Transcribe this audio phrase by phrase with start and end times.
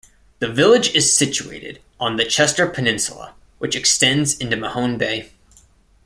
[0.39, 5.29] The village is situated on the Chester Peninsula, which extends into Mahone Bay.